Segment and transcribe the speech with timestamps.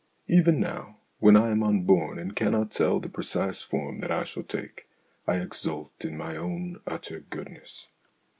[0.27, 4.41] Even now when I am unborn and cannot tell the precise form that I shall
[4.41, 4.87] take
[5.27, 7.87] I exult in my own utter goodness.